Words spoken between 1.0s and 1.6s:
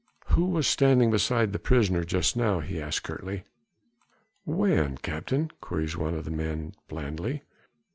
beside the